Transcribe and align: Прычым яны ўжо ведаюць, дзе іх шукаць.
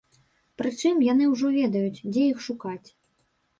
Прычым 0.61 1.03
яны 1.09 1.27
ўжо 1.35 1.53
ведаюць, 1.59 2.01
дзе 2.11 2.27
іх 2.33 2.43
шукаць. 2.49 2.87